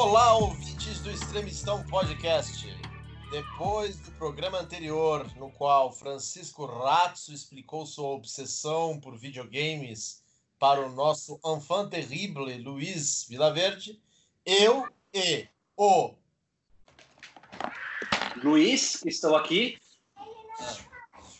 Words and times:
Olá, 0.00 0.36
ouvintes 0.36 1.00
do 1.00 1.10
Extremistão 1.10 1.84
Podcast. 1.84 2.64
Depois 3.32 3.98
do 3.98 4.12
programa 4.12 4.60
anterior, 4.60 5.28
no 5.36 5.50
qual 5.50 5.90
Francisco 5.90 6.66
Ratzo 6.66 7.34
explicou 7.34 7.84
sua 7.84 8.10
obsessão 8.10 9.00
por 9.00 9.18
videogames 9.18 10.22
para 10.56 10.86
o 10.86 10.92
nosso 10.92 11.40
enfant 11.44 11.90
terrible 11.90 12.56
Luiz 12.58 13.26
Vilaverde, 13.28 14.00
eu 14.46 14.88
e 15.12 15.48
o 15.76 16.14
Luiz, 18.36 19.04
estou 19.04 19.34
aqui. 19.34 19.80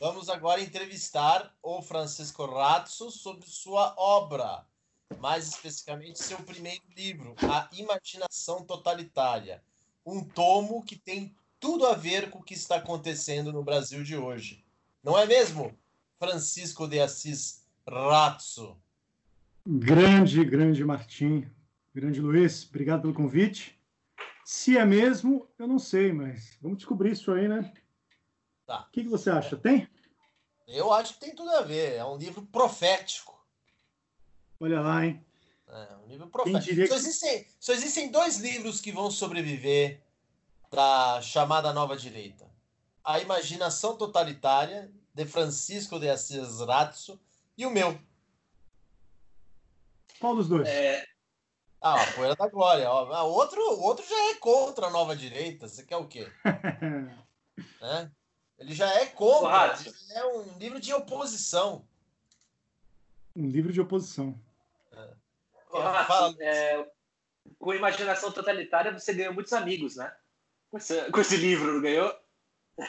Vamos 0.00 0.28
agora 0.28 0.60
entrevistar 0.60 1.54
o 1.62 1.80
Francisco 1.80 2.44
Ratzo 2.44 3.08
sobre 3.12 3.48
sua 3.48 3.94
obra, 3.96 4.66
mais 5.16 5.48
especificamente 5.48 6.22
seu 6.22 6.38
primeiro 6.38 6.82
livro, 6.96 7.34
A 7.42 7.68
Imaginação 7.72 8.64
Totalitária, 8.64 9.62
um 10.04 10.22
tomo 10.22 10.84
que 10.84 10.96
tem 10.96 11.34
tudo 11.58 11.86
a 11.86 11.94
ver 11.94 12.30
com 12.30 12.38
o 12.38 12.42
que 12.42 12.54
está 12.54 12.76
acontecendo 12.76 13.52
no 13.52 13.64
Brasil 13.64 14.04
de 14.04 14.16
hoje. 14.16 14.64
Não 15.02 15.18
é 15.18 15.26
mesmo, 15.26 15.76
Francisco 16.18 16.86
de 16.86 17.00
Assis 17.00 17.64
Ratzo? 17.86 18.76
Grande, 19.66 20.44
grande 20.44 20.84
Martim, 20.84 21.50
grande 21.94 22.20
Luiz, 22.20 22.66
obrigado 22.68 23.02
pelo 23.02 23.14
convite. 23.14 23.78
Se 24.44 24.78
é 24.78 24.84
mesmo, 24.84 25.46
eu 25.58 25.66
não 25.66 25.78
sei, 25.78 26.12
mas 26.12 26.56
vamos 26.62 26.78
descobrir 26.78 27.12
isso 27.12 27.32
aí, 27.32 27.48
né? 27.48 27.72
Tá. 28.66 28.86
O 28.88 28.90
que, 28.92 29.02
que 29.02 29.08
você 29.08 29.30
acha? 29.30 29.56
Tem? 29.56 29.88
Eu 30.66 30.92
acho 30.92 31.14
que 31.14 31.20
tem 31.20 31.34
tudo 31.34 31.50
a 31.50 31.62
ver. 31.62 31.94
É 31.94 32.04
um 32.04 32.16
livro 32.16 32.42
profético. 32.42 33.37
Olha 34.60 34.80
lá, 34.80 35.04
hein? 35.06 35.24
É 35.68 35.96
um 36.04 36.06
livro 36.08 36.28
profético. 36.28 36.86
Só, 36.88 36.94
existem, 36.96 37.46
só 37.60 37.72
existem 37.72 38.10
dois 38.10 38.38
livros 38.38 38.80
que 38.80 38.90
vão 38.90 39.10
sobreviver 39.10 40.00
da 40.70 41.20
chamada 41.22 41.72
nova 41.72 41.96
direita: 41.96 42.50
A 43.04 43.20
Imaginação 43.20 43.96
Totalitária, 43.96 44.90
de 45.14 45.26
Francisco 45.26 45.98
de 46.00 46.08
Assis 46.08 46.60
Ratzo, 46.60 47.20
e 47.56 47.66
o 47.66 47.70
meu. 47.70 47.98
Qual 50.18 50.34
dos 50.34 50.48
dois? 50.48 50.66
É, 50.68 51.04
Ah, 51.80 52.02
a 52.02 52.12
Poeira 52.12 52.34
da 52.34 52.48
Glória. 52.48 52.90
ó. 52.90 53.12
Ah, 53.12 53.24
O 53.24 53.30
outro, 53.30 53.60
o 53.60 53.82
outro 53.82 54.04
já 54.08 54.30
é 54.30 54.34
contra 54.36 54.86
a 54.86 54.90
nova 54.90 55.14
direita. 55.14 55.68
Você 55.68 55.84
quer 55.84 55.96
o 55.96 56.08
quê? 56.08 56.26
Né? 57.80 58.10
Ele 58.58 58.74
já 58.74 58.92
é 58.94 59.06
contra. 59.06 59.76
É 60.10 60.24
um 60.26 60.58
livro 60.58 60.80
de 60.80 60.92
oposição. 60.92 61.84
um 63.36 63.46
livro 63.46 63.72
de 63.72 63.80
oposição. 63.80 64.34
Fala, 65.70 66.34
é, 66.40 66.86
com 67.58 67.74
imaginação 67.74 68.32
totalitária 68.32 68.92
você 68.92 69.12
ganhou 69.12 69.34
muitos 69.34 69.52
amigos, 69.52 69.96
né? 69.96 70.12
Com 70.70 70.78
esse, 70.78 71.10
com 71.10 71.20
esse 71.20 71.36
livro, 71.36 71.74
não 71.74 71.80
ganhou? 71.80 72.14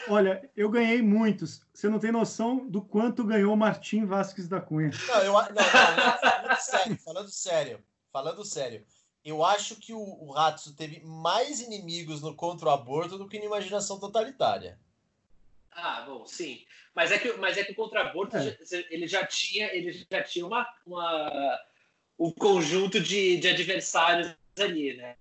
Olha, 0.07 0.49
eu 0.55 0.69
ganhei 0.69 1.01
muitos. 1.01 1.61
Você 1.73 1.89
não 1.89 1.99
tem 1.99 2.11
noção 2.11 2.67
do 2.67 2.81
quanto 2.81 3.23
ganhou 3.23 3.55
Martim 3.55 4.05
Vasques 4.05 4.47
da 4.47 4.61
Cunha. 4.61 4.91
Não, 5.07 5.21
eu, 5.23 5.33
não, 5.33 5.41
não, 5.41 5.95
não, 5.95 6.17
falando 6.19 6.59
sério, 6.59 6.97
falando 6.97 7.29
sério, 7.29 7.83
falando 8.11 8.45
sério. 8.45 8.85
Eu 9.25 9.43
acho 9.43 9.75
que 9.75 9.93
o, 9.93 9.99
o 9.99 10.31
Ratso 10.31 10.75
teve 10.75 11.01
mais 11.03 11.59
inimigos 11.59 12.21
no 12.21 12.35
contra 12.35 12.69
o 12.69 12.71
aborto 12.71 13.17
do 13.17 13.27
que 13.27 13.39
na 13.39 13.45
imaginação 13.45 13.99
totalitária. 13.99 14.79
Ah, 15.71 16.03
bom, 16.05 16.25
sim. 16.25 16.65
Mas 16.95 17.11
é 17.11 17.19
que, 17.19 17.33
mas 17.33 17.57
é 17.57 17.63
que 17.63 17.71
o 17.71 17.75
contra-aborto 17.75 18.35
É. 18.37 18.57
ele 18.89 19.07
já 19.07 19.25
tinha, 19.25 19.73
ele 19.73 19.91
já 20.11 20.23
tinha 20.23 20.45
uma, 20.45 20.67
uma 20.85 21.59
um 22.19 22.31
conjunto 22.31 22.99
de, 22.99 23.37
de 23.37 23.47
adversários 23.47 24.35
ali, 24.59 24.95
né? 24.97 25.15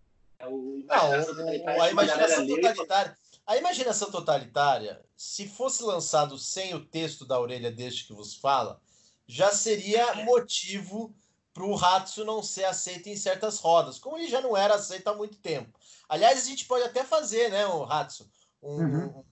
O 0.44 0.82
Não, 0.86 1.10
o- 1.10 1.76
o- 1.76 1.82
a 1.82 1.90
imaginação 1.90 2.46
totalitária. 2.46 3.16
A 3.46 3.56
imaginação 3.56 4.10
totalitária, 4.10 5.00
se 5.16 5.48
fosse 5.48 5.82
lançado 5.82 6.36
sem 6.38 6.74
o 6.74 6.84
texto 6.84 7.24
da 7.24 7.40
orelha 7.40 7.70
deste 7.70 8.04
que 8.06 8.12
vos 8.12 8.34
fala, 8.36 8.80
já 9.26 9.50
seria 9.50 10.14
motivo 10.24 11.14
para 11.54 11.64
o 11.64 11.74
Ratso 11.74 12.24
não 12.24 12.42
ser 12.42 12.64
aceito 12.64 13.08
em 13.08 13.16
certas 13.16 13.58
rodas, 13.58 13.98
como 13.98 14.16
ele 14.18 14.28
já 14.28 14.40
não 14.40 14.56
era 14.56 14.74
aceito 14.74 15.08
há 15.08 15.14
muito 15.14 15.38
tempo. 15.38 15.78
Aliás, 16.08 16.38
a 16.38 16.46
gente 16.46 16.66
pode 16.66 16.84
até 16.84 17.02
fazer, 17.04 17.50
né, 17.50 17.66
o 17.66 17.82
Ratso, 17.84 18.30
um, 18.62 18.76
Uhum. 18.82 19.06
um- 19.18 19.24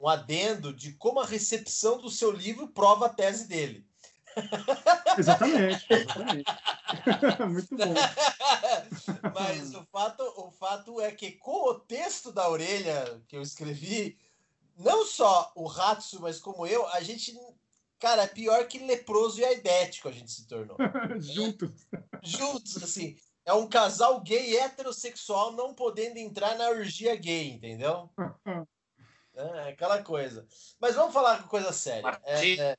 um 0.00 0.08
adendo 0.08 0.72
de 0.72 0.92
como 0.92 1.20
a 1.20 1.26
recepção 1.26 1.98
do 1.98 2.08
seu 2.10 2.30
livro 2.30 2.68
prova 2.68 3.06
a 3.06 3.10
tese 3.10 3.46
dele. 3.48 3.84
Exatamente, 5.18 5.86
exatamente. 5.90 6.44
Muito 7.48 7.76
bom. 7.76 7.94
Mas 9.34 9.74
o 9.74 9.84
fato, 9.86 10.22
o 10.36 10.50
fato 10.50 11.00
é 11.00 11.10
que 11.12 11.32
com 11.32 11.70
o 11.70 11.78
texto 11.80 12.32
da 12.32 12.48
orelha 12.48 13.22
que 13.28 13.36
eu 13.36 13.42
escrevi, 13.42 14.18
não 14.76 15.04
só 15.04 15.52
o 15.54 15.66
Ratsu, 15.66 16.20
mas 16.20 16.38
como 16.38 16.66
eu, 16.66 16.86
a 16.88 17.00
gente, 17.00 17.34
cara, 17.98 18.24
é 18.24 18.26
pior 18.26 18.66
que 18.66 18.78
leproso 18.78 19.40
e 19.40 19.44
aidético 19.44 20.08
a 20.08 20.12
gente 20.12 20.30
se 20.30 20.46
tornou. 20.46 20.76
Juntos. 21.20 21.86
Juntos, 22.22 22.82
assim. 22.82 23.16
É 23.44 23.52
um 23.52 23.68
casal 23.68 24.20
gay 24.22 24.56
heterossexual 24.56 25.52
não 25.52 25.72
podendo 25.72 26.18
entrar 26.18 26.56
na 26.56 26.68
orgia 26.68 27.14
gay, 27.14 27.52
entendeu? 27.52 28.10
É 29.34 29.68
aquela 29.68 30.02
coisa. 30.02 30.46
Mas 30.80 30.96
vamos 30.96 31.14
falar 31.14 31.42
com 31.42 31.48
coisa 31.48 31.72
séria. 31.72 32.20
É, 32.24 32.54
é... 32.54 32.76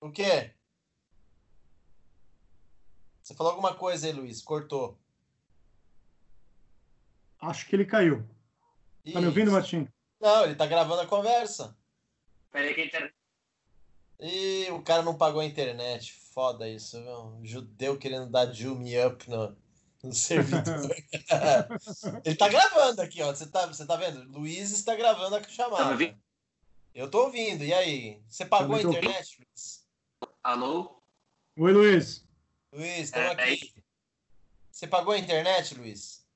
O 0.00 0.10
quê? 0.10 0.54
Você 3.30 3.36
falou 3.36 3.52
alguma 3.52 3.72
coisa 3.72 4.08
aí, 4.08 4.12
Luiz? 4.12 4.42
Cortou. 4.42 4.98
Acho 7.40 7.64
que 7.68 7.76
ele 7.76 7.84
caiu. 7.84 8.28
Tá 9.12 9.20
me 9.20 9.26
ouvindo, 9.28 9.46
Isso. 9.46 9.52
Martim? 9.52 9.88
Não, 10.20 10.44
ele 10.46 10.56
tá 10.56 10.66
gravando 10.66 11.02
a 11.02 11.06
conversa. 11.06 11.76
Peraí 12.50 12.74
que 12.74 12.80
a 12.80 12.84
internet. 12.86 13.14
E 14.18 14.66
o 14.72 14.82
cara 14.82 15.02
não 15.04 15.16
pagou 15.16 15.40
a 15.40 15.44
internet. 15.44 16.12
Foda 16.34 16.68
isso, 16.68 17.00
viu? 17.00 17.18
Um 17.20 17.46
judeu 17.46 17.96
querendo 17.96 18.28
dar 18.28 18.52
Jew 18.52 18.74
me 18.74 18.98
up 19.06 19.30
no, 19.30 19.56
no 20.02 20.10
servidor. 20.12 20.90
ele 22.24 22.34
tá 22.34 22.48
gravando 22.48 23.00
aqui, 23.00 23.22
ó. 23.22 23.32
Você 23.32 23.46
tá, 23.46 23.64
você 23.66 23.86
tá 23.86 23.94
vendo? 23.94 24.24
Luiz 24.36 24.72
está 24.72 24.96
gravando 24.96 25.36
a 25.36 25.40
Tá 25.40 25.48
chamada. 25.48 25.88
ouvindo? 25.92 26.18
Eu 26.92 27.08
tô 27.08 27.26
ouvindo. 27.26 27.62
E 27.62 27.72
aí? 27.72 28.20
Você 28.26 28.44
pagou 28.44 28.74
a 28.74 28.80
Tá 28.80 28.88
ouvindo? 28.88 29.04
internet, 29.04 29.38
Luiz? 29.38 29.86
Alô? 30.42 31.00
Oi, 31.56 31.72
Luiz. 31.72 32.28
Luiz, 32.72 32.98
estamos 33.06 33.30
É, 33.30 33.32
aqui. 33.32 33.74
Você 34.70 34.86
pagou 34.86 35.12
a 35.12 35.18
internet, 35.18 35.74
Luiz? 35.74 36.26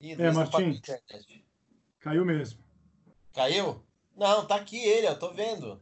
Ih, 0.00 0.12
É, 0.12 0.16
Luiz 0.16 0.36
a 0.36 0.40
Martim. 0.40 0.68
internet. 0.70 1.46
Caiu 2.00 2.24
mesmo. 2.24 2.62
Caiu? 3.32 3.86
Não, 4.16 4.46
tá 4.46 4.56
aqui 4.56 4.76
ele, 4.78 5.06
eu 5.06 5.18
tô 5.18 5.32
vendo. 5.32 5.80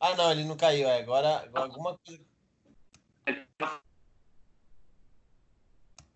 Ah, 0.00 0.16
não, 0.16 0.32
ele 0.32 0.44
não 0.44 0.56
caiu. 0.56 0.88
É, 0.88 0.98
agora, 1.00 1.40
agora 1.40 1.64
alguma 1.66 1.98
coisa. 1.98 2.24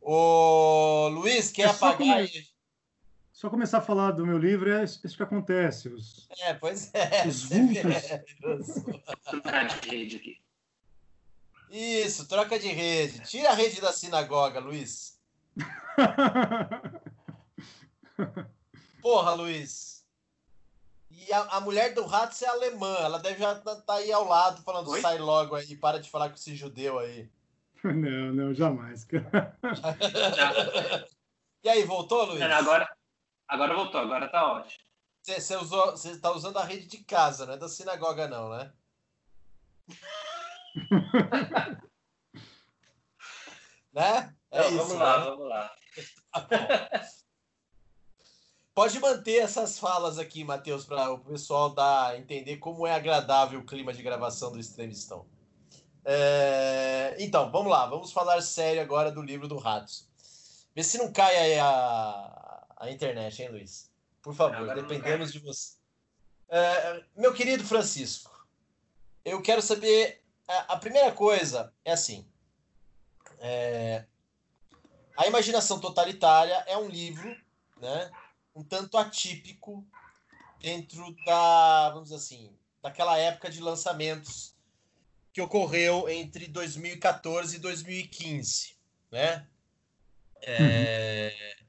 Ô, 0.01 1.09
Luiz, 1.09 1.51
quer 1.51 1.69
É 1.69 1.71
apagar 1.71 2.19
aí? 2.19 2.54
Só 3.45 3.51
começar 3.51 3.77
a 3.77 3.83
falar 3.83 4.13
do 4.13 4.27
meu 4.27 4.39
livro 4.39 4.73
é 4.73 4.85
isso 4.85 5.15
que 5.15 5.23
acontece. 5.23 5.91
Os, 5.91 6.27
É, 6.41 6.55
pois 6.55 6.91
é. 6.95 7.29
Os 7.29 7.43
você 7.43 7.63
vê. 7.67 7.83
Trocar 9.23 9.67
de 9.67 9.87
rede 9.87 10.17
aqui. 10.17 10.41
Isso, 11.71 12.27
troca 12.27 12.59
de 12.59 12.69
rede. 12.69 13.21
Tira 13.21 13.51
a 13.51 13.55
rede 13.55 13.83
da 13.83 13.93
sinagoga, 13.93 14.61
Luiz. 14.61 15.21
Porra, 19.03 19.35
Luiz. 19.35 20.07
E 21.11 21.31
a, 21.31 21.43
a 21.43 21.61
mulher 21.61 21.93
do 21.93 22.07
rato 22.07 22.43
é 22.43 22.49
alemã. 22.49 22.97
Ela 23.01 23.19
deve 23.19 23.41
já 23.41 23.53
estar 23.53 23.77
tá 23.77 23.95
aí 23.97 24.11
ao 24.11 24.27
lado 24.27 24.63
falando, 24.63 24.89
Oi? 24.89 25.03
sai 25.03 25.19
logo 25.19 25.55
aí, 25.55 25.77
para 25.77 26.01
de 26.01 26.09
falar 26.09 26.31
com 26.31 26.37
esse 26.37 26.57
judeu 26.57 26.99
aí. 26.99 27.29
não, 27.85 28.33
não, 28.33 28.55
jamais. 28.55 29.05
cara. 29.05 29.55
E 31.63 31.69
aí, 31.71 31.83
voltou, 31.83 32.27
Luiz? 32.27 32.41
Não, 32.41 32.53
agora, 32.53 32.87
agora 33.49 33.75
voltou, 33.75 34.01
agora 34.01 34.29
tá 34.29 34.53
ótimo. 34.53 34.85
Você, 35.23 35.41
você 35.41 35.57
usou, 35.57 35.91
você 35.93 36.19
tá 36.19 36.31
usando 36.33 36.59
a 36.59 36.65
rede 36.65 36.87
de 36.87 36.99
casa, 36.99 37.47
não 37.47 37.55
é 37.55 37.57
da 37.57 37.69
sinagoga, 37.69 38.29
não, 38.29 38.51
né? 38.51 38.73
né? 43.93 44.35
É 44.51 44.61
Não, 44.61 44.69
isso. 44.69 44.77
vamos 44.79 44.95
lá, 44.95 45.19
né? 45.19 45.25
vamos 45.25 45.49
lá. 45.49 45.75
Tá 46.33 46.41
bom. 46.51 46.57
Pode 48.75 48.99
manter 48.99 49.37
essas 49.37 49.79
falas 49.79 50.19
aqui, 50.19 50.43
Matheus, 50.43 50.85
para 50.85 51.11
o 51.13 51.21
pessoal 51.21 51.71
dar, 51.71 52.19
entender 52.19 52.57
como 52.57 52.85
é 52.87 52.93
agradável 52.93 53.61
o 53.61 53.65
clima 53.65 53.93
de 53.93 54.03
gravação 54.03 54.51
do 54.51 54.59
Extremistão. 54.59 55.27
É, 56.05 57.15
Então, 57.21 57.51
vamos 57.53 57.71
lá, 57.71 57.87
vamos 57.87 58.13
falar 58.13 58.41
sério 58.43 58.83
agora 58.83 59.13
do 59.13 59.23
livro 59.23 59.47
do 59.47 59.57
Ratos. 59.59 60.09
Vê 60.75 60.83
se 60.83 60.99
não 60.99 61.13
cai 61.13 61.37
aí 61.37 61.59
a, 61.61 62.34
a 62.85 62.91
internet, 62.91 63.43
hein, 63.43 63.49
Luiz? 63.51 63.91
Por 64.23 64.35
favor, 64.35 64.57
Agora 64.57 64.83
dependemos 64.83 65.33
de 65.33 65.39
você. 65.39 65.77
É, 66.49 67.05
meu 67.17 67.33
querido 67.33 67.65
Francisco, 67.65 68.47
eu 69.25 69.43
quero 69.43 69.63
saber. 69.63 70.23
A, 70.47 70.75
a 70.75 70.77
primeira 70.77 71.11
coisa 71.13 71.73
é 71.85 71.93
assim: 71.93 72.27
É... 73.39 74.05
A 75.17 75.27
Imaginação 75.27 75.79
Totalitária 75.81 76.65
é 76.67 76.77
um 76.77 76.89
livro, 76.89 77.35
né, 77.81 78.11
um 78.55 78.65
tanto 78.65 78.99
atípico 78.99 79.87
dentro 80.61 81.15
da, 81.25 81.91
vamos 81.91 82.05
dizer 82.05 82.17
assim, 82.17 82.57
daquela 82.83 83.17
época 83.17 83.49
de 83.49 83.61
lançamentos 83.61 84.55
que 85.33 85.41
ocorreu 85.41 86.09
entre 86.09 86.47
2014 86.49 87.57
e 87.57 87.59
2015, 87.59 88.77
né? 89.11 89.47
É... 90.43 91.64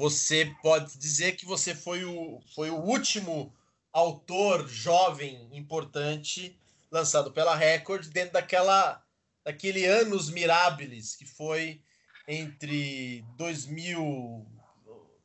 Você 0.00 0.50
pode 0.62 0.96
dizer 0.96 1.36
que 1.36 1.44
você 1.44 1.74
foi 1.74 2.06
o, 2.06 2.40
foi 2.54 2.70
o 2.70 2.80
último 2.80 3.54
autor 3.92 4.66
jovem 4.66 5.46
importante 5.52 6.58
lançado 6.90 7.30
pela 7.30 7.54
Record 7.54 8.06
dentro 8.06 8.32
daquela 8.32 9.04
daquele 9.44 9.84
anos 9.84 10.30
mirabilis 10.30 11.14
que 11.14 11.26
foi 11.26 11.82
entre 12.26 13.22
2000 13.36 14.46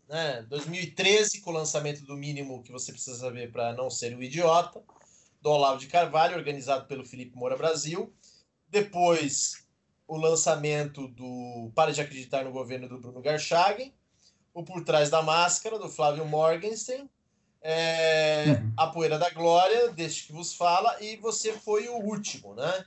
né, 0.10 0.42
2013 0.50 1.40
com 1.40 1.52
o 1.52 1.54
lançamento 1.54 2.04
do 2.06 2.18
mínimo 2.18 2.62
que 2.62 2.74
você 2.74 2.92
precisa 2.92 3.18
saber 3.18 3.54
para 3.54 3.72
não 3.72 3.90
ser 3.90 4.14
um 4.14 4.22
idiota 4.22 4.84
do 5.42 5.52
Olavo 5.52 5.80
de 5.80 5.88
Carvalho 5.88 6.36
organizado 6.36 6.86
pelo 6.86 7.06
Felipe 7.06 7.38
Moura 7.38 7.56
Brasil. 7.56 8.14
Depois 8.68 9.66
o 10.06 10.18
lançamento 10.18 11.08
do 11.08 11.72
Para 11.74 11.94
de 11.94 12.02
Acreditar 12.02 12.44
no 12.44 12.52
Governo 12.52 12.90
do 12.90 13.00
Bruno 13.00 13.22
Garchagen 13.22 13.94
o 14.56 14.64
Por 14.64 14.84
Trás 14.84 15.12
da 15.12 15.22
Máscara 15.22 15.78
do 15.78 15.90
Flávio 15.90 16.26
Morgenstern 16.26 17.08
é, 17.68 18.46
uhum. 18.48 18.74
A 18.78 18.88
Poeira 18.88 19.18
da 19.18 19.32
Glória, 19.32 19.90
deste 19.90 20.28
que 20.28 20.34
vos 20.34 20.54
fala, 20.54 20.96
e 21.02 21.18
você 21.18 21.52
foi 21.52 21.90
o 21.90 21.96
último, 21.96 22.54
né? 22.54 22.86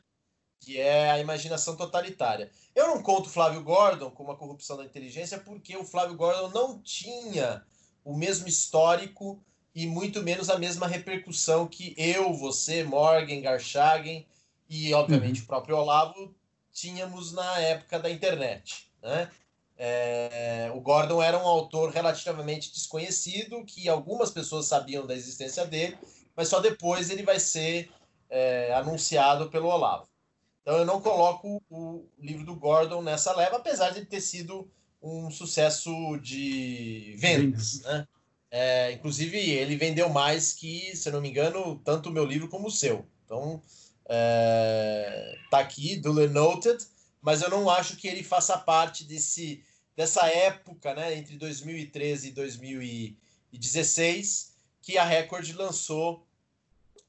Que 0.61 0.79
é 0.79 1.11
a 1.11 1.19
imaginação 1.19 1.75
totalitária. 1.75 2.49
Eu 2.77 2.87
não 2.87 3.03
conto 3.03 3.29
Flávio 3.29 3.61
Gordon 3.65 4.09
como 4.13 4.31
a 4.31 4.37
corrupção 4.37 4.77
da 4.77 4.85
inteligência, 4.85 5.37
porque 5.37 5.77
o 5.77 5.83
Flávio 5.83 6.17
Gordon 6.17 6.51
não 6.51 6.81
tinha 6.81 7.65
o 8.05 8.17
mesmo 8.17 8.47
histórico 8.47 9.43
e 9.75 9.85
muito 9.85 10.23
menos 10.23 10.49
a 10.49 10.57
mesma 10.57 10.87
repercussão 10.87 11.67
que 11.67 11.93
eu, 11.99 12.33
você, 12.33 12.85
Morgan, 12.85 13.41
Garchagen 13.41 14.25
e, 14.71 14.95
obviamente, 14.95 15.41
uhum. 15.41 15.45
o 15.45 15.49
próprio 15.49 15.77
Olavo 15.77 16.33
tínhamos 16.73 17.33
na 17.33 17.59
época 17.59 17.99
da 17.99 18.09
internet. 18.09 18.89
Né? 19.03 19.29
É, 19.81 20.73
o 20.75 20.81
Gordon 20.81 21.23
era 21.23 21.39
um 21.39 21.47
autor 21.47 21.91
relativamente 21.91 22.73
desconhecido, 22.73 23.65
que 23.65 23.89
algumas 23.89 24.31
pessoas 24.31 24.67
sabiam 24.67 25.07
da 25.07 25.15
existência 25.15 25.65
dele, 25.65 25.97
mas 26.35 26.49
só 26.49 26.59
depois 26.59 27.11
ele 27.11 27.23
vai 27.23 27.39
ser 27.39 27.89
é, 28.29 28.75
anunciado 28.75 29.49
pelo 29.49 29.69
Olavo. 29.69 30.09
Então 30.63 30.77
eu 30.77 30.85
não 30.85 31.01
coloco 31.01 31.63
o 31.71 32.05
livro 32.19 32.45
do 32.45 32.57
Gordon 32.57 33.03
nessa 33.03 33.35
leva, 33.35 33.57
apesar 33.57 33.91
de 33.91 34.05
ter 34.05 34.21
sido 34.21 34.69
um 35.01 35.31
sucesso 35.31 36.19
de 36.19 37.15
vendas. 37.17 37.81
Né? 37.83 38.07
É, 38.51 38.93
inclusive, 38.93 39.39
ele 39.39 39.77
vendeu 39.77 40.09
mais 40.09 40.53
que, 40.53 40.97
se 40.97 41.11
não 41.11 41.21
me 41.21 41.31
engano, 41.31 41.81
tanto 41.85 42.09
o 42.09 42.13
meu 42.13 42.25
livro 42.25 42.49
como 42.49 42.67
o 42.67 42.71
seu. 42.71 43.07
Então, 43.25 43.63
é, 44.09 45.37
tá 45.51 45.59
aqui, 45.61 45.97
duly 45.97 46.29
noted, 46.29 46.83
mas 47.21 47.43
eu 47.43 47.51
não 47.51 47.69
acho 47.69 47.97
que 47.97 48.09
ele 48.09 48.23
faça 48.23 48.57
parte 48.57 49.05
desse 49.05 49.63
dessa 49.99 50.27
época, 50.29 50.95
né, 50.95 51.17
entre 51.17 51.37
2013 51.37 52.29
e 52.29 52.31
2016, 52.31 54.55
que 54.81 54.97
a 54.97 55.03
Record 55.03 55.51
lançou 55.57 56.25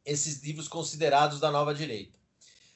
esses 0.04 0.42
livros 0.42 0.68
considerados 0.68 1.40
da 1.40 1.52
nova 1.52 1.72
direita. 1.72 2.18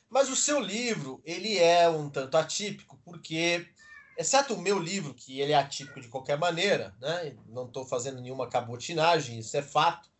Mas 0.07 0.29
o 0.29 0.35
seu 0.35 0.59
livro, 0.59 1.19
ele 1.25 1.57
é 1.57 1.89
um 1.89 2.11
tanto 2.11 2.37
atípico, 2.37 2.99
porque, 3.03 3.67
exceto 4.15 4.53
o 4.53 4.61
meu 4.61 4.77
livro, 4.77 5.15
que 5.15 5.41
ele 5.41 5.51
é 5.51 5.55
atípico 5.55 5.99
de 5.99 6.07
qualquer 6.07 6.37
maneira, 6.37 6.95
né, 7.01 7.35
não 7.47 7.65
estou 7.65 7.83
fazendo 7.83 8.21
nenhuma 8.21 8.47
cabotinagem, 8.47 9.39
isso 9.39 9.57
é 9.57 9.63
fato, 9.63 10.11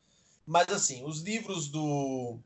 mas 0.44 0.68
assim, 0.70 1.06
os 1.06 1.22
livros 1.22 1.70
do, 1.70 2.40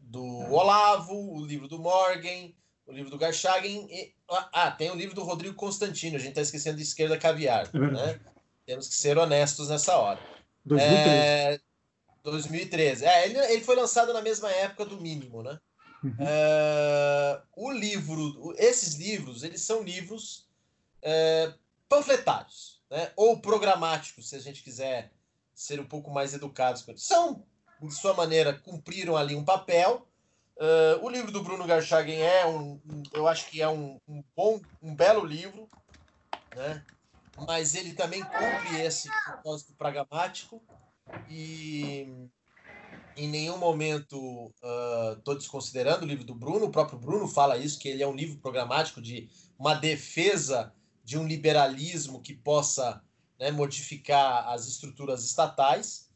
do 0.00 0.26
Olavo, 0.52 1.14
o 1.14 1.46
livro 1.46 1.68
do 1.68 1.78
Morgan, 1.78 2.50
o 2.86 2.92
livro 2.92 3.10
do 3.10 3.18
Garchagen. 3.18 3.86
E, 3.90 4.14
ah, 4.28 4.70
tem 4.70 4.90
o 4.90 4.94
livro 4.94 5.14
do 5.14 5.24
Rodrigo 5.24 5.54
Constantino. 5.54 6.16
A 6.16 6.18
gente 6.18 6.30
está 6.30 6.42
esquecendo 6.42 6.76
de 6.76 6.82
Esquerda 6.82 7.18
Caviar. 7.18 7.68
É 7.72 7.78
né? 7.78 8.20
Temos 8.66 8.88
que 8.88 8.94
ser 8.94 9.18
honestos 9.18 9.68
nessa 9.68 9.96
hora. 9.96 10.20
2013. 10.64 11.08
É, 11.10 11.60
2013. 12.22 13.04
É, 13.04 13.24
ele, 13.26 13.38
ele 13.38 13.64
foi 13.64 13.76
lançado 13.76 14.12
na 14.12 14.22
mesma 14.22 14.50
época 14.50 14.84
do 14.84 15.00
Mínimo, 15.00 15.42
né? 15.42 15.58
Uhum. 16.02 16.16
É, 16.18 17.42
o 17.56 17.70
livro, 17.70 18.54
esses 18.58 18.94
livros, 18.94 19.44
eles 19.44 19.62
são 19.62 19.82
livros 19.82 20.48
é, 21.00 21.52
panfletários, 21.88 22.80
né? 22.90 23.12
ou 23.16 23.40
programáticos, 23.40 24.28
se 24.28 24.34
a 24.36 24.40
gente 24.40 24.62
quiser 24.62 25.12
ser 25.54 25.78
um 25.78 25.86
pouco 25.86 26.10
mais 26.10 26.34
educados. 26.34 26.84
São, 26.96 27.44
de 27.80 27.94
sua 27.94 28.14
maneira, 28.14 28.52
cumpriram 28.52 29.16
ali 29.16 29.36
um 29.36 29.44
papel, 29.44 30.08
Uh, 30.56 31.04
o 31.04 31.08
livro 31.08 31.32
do 31.32 31.42
Bruno 31.42 31.66
Garchagen 31.66 32.20
é 32.20 32.46
um, 32.46 32.80
um 32.84 33.02
eu 33.12 33.26
acho 33.26 33.48
que 33.50 33.60
é 33.60 33.68
um, 33.68 33.98
um, 34.06 34.22
bom, 34.36 34.60
um 34.80 34.94
belo 34.94 35.24
livro, 35.24 35.68
né? 36.54 36.84
Mas 37.46 37.74
ele 37.74 37.94
também 37.94 38.22
cumpre 38.22 38.80
esse 38.80 39.08
propósito 39.24 39.74
pragmático 39.74 40.62
e 41.28 42.28
em 43.16 43.28
nenhum 43.28 43.58
momento 43.58 44.52
estou 45.16 45.34
uh, 45.34 45.38
desconsiderando 45.38 46.04
o 46.04 46.08
livro 46.08 46.24
do 46.24 46.34
Bruno. 46.34 46.66
O 46.66 46.70
próprio 46.70 46.98
Bruno 46.98 47.26
fala 47.26 47.56
isso, 47.56 47.78
que 47.78 47.88
ele 47.88 48.02
é 48.02 48.06
um 48.06 48.14
livro 48.14 48.38
programático 48.38 49.00
de 49.00 49.28
uma 49.58 49.74
defesa 49.74 50.74
de 51.04 51.18
um 51.18 51.26
liberalismo 51.26 52.22
que 52.22 52.34
possa 52.34 53.02
né, 53.38 53.50
modificar 53.50 54.48
as 54.48 54.68
estruturas 54.68 55.24
estatais. 55.24 56.10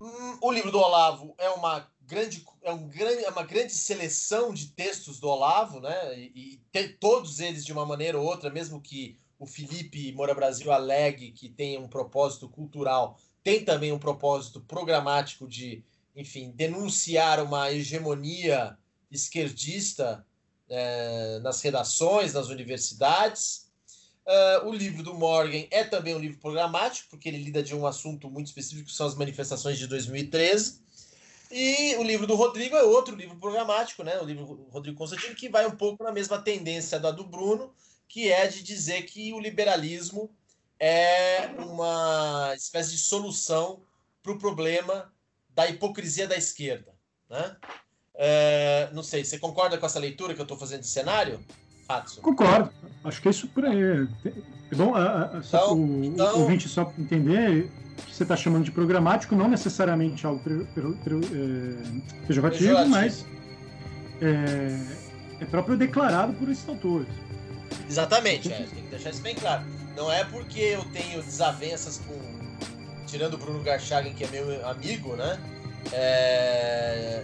Hum, 0.00 0.38
o 0.40 0.52
livro 0.52 0.70
do 0.70 0.78
Olavo 0.78 1.34
é 1.38 1.50
uma 1.50 1.88
grande, 2.06 2.44
é, 2.62 2.72
um 2.72 2.88
grande, 2.88 3.24
é 3.24 3.30
uma 3.30 3.42
grande 3.42 3.72
seleção 3.72 4.52
de 4.52 4.68
textos 4.68 5.18
do 5.18 5.28
Olavo, 5.28 5.80
né? 5.80 6.18
E, 6.18 6.60
e 6.72 6.88
todos 7.00 7.40
eles 7.40 7.64
de 7.64 7.72
uma 7.72 7.86
maneira 7.86 8.18
ou 8.18 8.26
outra, 8.26 8.50
mesmo 8.50 8.80
que 8.80 9.18
o 9.38 9.46
Felipe 9.46 10.12
Moura 10.12 10.34
Brasil 10.34 10.72
alegue 10.72 11.32
que 11.32 11.48
tem 11.48 11.78
um 11.78 11.88
propósito 11.88 12.48
cultural, 12.48 13.18
tem 13.42 13.64
também 13.64 13.92
um 13.92 13.98
propósito 13.98 14.60
programático 14.60 15.46
de, 15.46 15.84
enfim, 16.16 16.50
denunciar 16.50 17.42
uma 17.42 17.70
hegemonia 17.70 18.78
esquerdista 19.10 20.24
é, 20.68 21.38
nas 21.40 21.60
redações, 21.60 22.32
nas 22.32 22.48
universidades. 22.48 23.64
Uh, 24.26 24.68
o 24.68 24.72
livro 24.72 25.02
do 25.02 25.12
Morgan 25.12 25.66
é 25.70 25.84
também 25.84 26.14
um 26.14 26.18
livro 26.18 26.38
programático, 26.38 27.10
porque 27.10 27.28
ele 27.28 27.36
lida 27.36 27.62
de 27.62 27.74
um 27.74 27.86
assunto 27.86 28.30
muito 28.30 28.46
específico, 28.46 28.88
que 28.88 28.94
são 28.94 29.06
as 29.06 29.14
manifestações 29.14 29.78
de 29.78 29.86
2013. 29.86 30.82
E 31.50 31.83
livro 32.14 32.26
do 32.28 32.36
Rodrigo 32.36 32.76
é 32.76 32.82
outro 32.82 33.14
livro 33.14 33.36
programático, 33.36 34.04
né? 34.04 34.20
O 34.20 34.24
livro 34.24 34.44
do 34.44 34.68
Rodrigo 34.70 34.96
Constantino, 34.96 35.34
que 35.34 35.48
vai 35.48 35.66
um 35.66 35.76
pouco 35.76 36.04
na 36.04 36.12
mesma 36.12 36.40
tendência 36.40 36.98
da 36.98 37.10
do 37.10 37.24
Bruno, 37.24 37.74
que 38.08 38.30
é 38.30 38.46
de 38.46 38.62
dizer 38.62 39.02
que 39.02 39.32
o 39.32 39.40
liberalismo 39.40 40.30
é 40.78 41.48
uma 41.58 42.52
espécie 42.54 42.92
de 42.92 42.98
solução 42.98 43.82
para 44.22 44.32
o 44.32 44.38
problema 44.38 45.12
da 45.50 45.68
hipocrisia 45.68 46.28
da 46.28 46.36
esquerda. 46.36 46.94
Né? 47.28 47.56
É, 48.14 48.90
não 48.92 49.02
sei, 49.02 49.24
você 49.24 49.38
concorda 49.38 49.76
com 49.76 49.86
essa 49.86 49.98
leitura 49.98 50.34
que 50.34 50.40
eu 50.40 50.44
estou 50.44 50.56
fazendo 50.56 50.82
de 50.82 50.86
cenário, 50.86 51.44
Hatsu? 51.88 52.20
Concordo. 52.20 52.72
Acho 53.04 53.20
que 53.20 53.28
é 53.28 53.30
isso 53.30 53.46
por 53.48 53.66
aí. 53.66 54.08
É 54.72 54.74
bom 54.74 54.94
a, 54.94 55.36
a, 55.36 55.38
então, 55.38 55.78
o, 55.78 56.04
então... 56.04 56.36
o 56.36 56.40
ouvinte 56.40 56.68
só 56.68 56.90
entender 56.98 57.70
que 58.06 58.14
você 58.14 58.22
está 58.22 58.34
chamando 58.34 58.64
de 58.64 58.72
programático, 58.72 59.36
não 59.36 59.46
necessariamente 59.46 60.26
algo 60.26 60.40
pre, 60.40 60.64
pre, 60.74 61.16
é, 61.16 62.26
pejorativo, 62.26 62.86
mas 62.86 63.26
é, 64.22 65.42
é, 65.42 65.44
próprio 65.44 65.76
declarado 65.76 66.32
por 66.32 66.48
esses 66.48 66.66
autores. 66.66 67.08
Exatamente, 67.88 68.50
é, 68.50 68.56
tem 68.56 68.84
que 68.84 68.90
deixar 68.90 69.10
isso 69.10 69.22
bem 69.22 69.34
claro. 69.34 69.64
Não 69.94 70.10
é 70.10 70.24
porque 70.24 70.60
eu 70.60 70.84
tenho 70.86 71.22
desavenças 71.22 72.00
com. 72.06 72.14
Tirando 73.06 73.34
o 73.34 73.38
Bruno 73.38 73.62
Garchagen, 73.62 74.12
que 74.14 74.24
é 74.24 74.28
meu 74.28 74.66
amigo, 74.66 75.14
né? 75.14 75.38
É, 75.92 77.22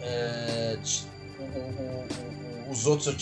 é, 0.00 0.78
os 2.70 2.86
outros 2.86 3.06
eu 3.06 3.14